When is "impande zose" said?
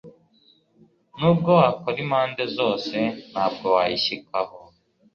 2.05-2.97